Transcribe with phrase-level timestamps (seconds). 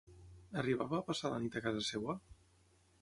[0.61, 2.17] Arribava a passar la nit a casa seva?